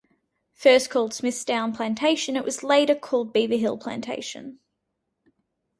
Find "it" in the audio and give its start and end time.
2.35-2.43